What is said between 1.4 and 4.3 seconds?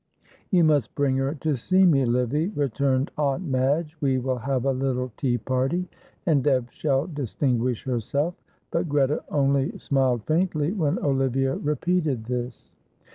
to see me, Livy," returned Aunt Madge. "We